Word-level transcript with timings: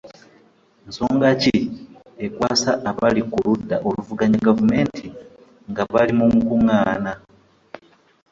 Nsonga 0.89 1.29
ki 1.41 1.57
ekwaasa 2.25 2.71
abali 2.89 3.21
ku 3.31 3.37
ludda 3.45 3.77
oluvuganya 3.87 4.37
gavumenti 4.47 5.05
nga 5.69 5.83
bali 5.91 6.11
mu 6.19 6.25
nkungaana? 6.37 7.13